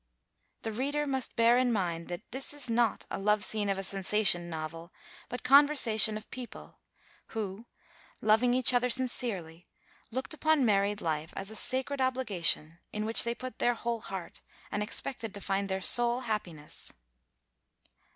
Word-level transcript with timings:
The 0.63 0.71
reader 0.71 1.05
must 1.05 1.35
bear 1.35 1.59
in 1.59 1.71
mind 1.71 2.07
that 2.07 2.31
this 2.31 2.55
is 2.55 2.71
not 2.71 3.05
a 3.11 3.19
love 3.19 3.43
scene 3.43 3.69
of 3.69 3.77
a 3.77 3.83
sensation 3.83 4.49
novel, 4.49 4.91
but 5.29 5.43
conversation 5.43 6.17
of 6.17 6.27
people, 6.31 6.79
who, 7.37 7.67
loving 8.19 8.55
each 8.55 8.73
other 8.73 8.89
sincerely, 8.89 9.67
looked 10.09 10.33
upon 10.33 10.65
married 10.65 11.01
life 11.01 11.33
as 11.35 11.51
a 11.51 11.55
sacred 11.55 12.01
obligation, 12.01 12.79
in 12.91 13.05
which 13.05 13.23
they 13.23 13.35
put 13.35 13.59
their 13.59 13.75
whole 13.75 13.99
heart, 14.01 14.41
and 14.71 14.81
expected 14.81 15.35
to 15.35 15.39
find 15.39 15.69
their 15.69 15.81
sole 15.81 16.21
happiness. 16.21 16.91